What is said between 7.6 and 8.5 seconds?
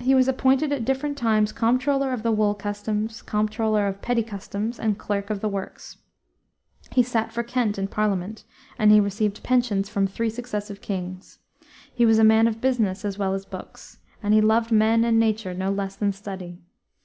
in Parliament,